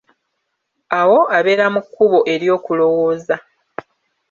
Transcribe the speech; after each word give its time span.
Awo 0.99 1.19
abera 1.37 1.65
mu 1.73 1.81
kkubo 1.87 2.19
ery'okulowooza. 2.33 3.35